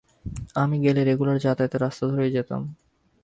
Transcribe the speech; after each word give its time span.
আমি 0.55 0.77
গেলে 0.79 1.01
রেগুলার 1.03 1.37
যাতায়াতের 1.39 1.81
রাস্তা 1.81 2.03
ধরেই 2.07 2.31
যেতাম। 2.31 2.61